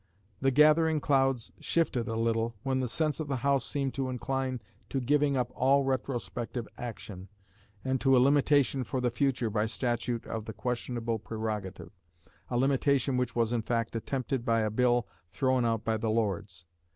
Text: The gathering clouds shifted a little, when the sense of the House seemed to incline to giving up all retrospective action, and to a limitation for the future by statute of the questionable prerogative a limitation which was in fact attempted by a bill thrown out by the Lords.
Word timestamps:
The 0.41 0.49
gathering 0.49 0.99
clouds 0.99 1.51
shifted 1.59 2.07
a 2.07 2.15
little, 2.15 2.55
when 2.63 2.79
the 2.79 2.87
sense 2.87 3.19
of 3.19 3.27
the 3.27 3.35
House 3.45 3.63
seemed 3.67 3.93
to 3.93 4.09
incline 4.09 4.59
to 4.89 4.99
giving 4.99 5.37
up 5.37 5.51
all 5.53 5.83
retrospective 5.83 6.67
action, 6.75 7.29
and 7.85 8.01
to 8.01 8.17
a 8.17 8.17
limitation 8.17 8.83
for 8.83 8.99
the 8.99 9.11
future 9.11 9.51
by 9.51 9.67
statute 9.67 10.25
of 10.25 10.45
the 10.45 10.53
questionable 10.53 11.19
prerogative 11.19 11.91
a 12.49 12.57
limitation 12.57 13.15
which 13.15 13.35
was 13.35 13.53
in 13.53 13.61
fact 13.61 13.95
attempted 13.95 14.43
by 14.43 14.61
a 14.61 14.71
bill 14.71 15.07
thrown 15.29 15.65
out 15.65 15.85
by 15.85 15.97
the 15.97 16.09
Lords. 16.09 16.65